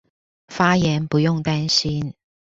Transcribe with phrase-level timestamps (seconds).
[0.47, 2.15] 發言不用擔心